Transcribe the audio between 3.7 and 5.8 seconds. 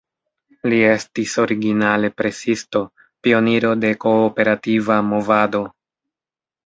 de kooperativa movado.